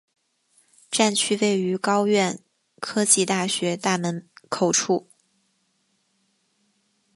[0.89, 2.39] 站区位于高苑
[2.79, 5.11] 科技大学大门口处。